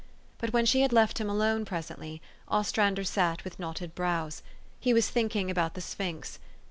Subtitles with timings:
[0.39, 4.41] But, when she had left him alone presently, Ostrander sat with knotted brows.
[4.79, 6.39] He was think ing about the sphinx.